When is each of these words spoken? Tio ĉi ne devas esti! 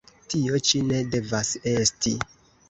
Tio 0.33 0.61
ĉi 0.69 0.81
ne 0.91 1.01
devas 1.17 1.53
esti! 1.75 2.17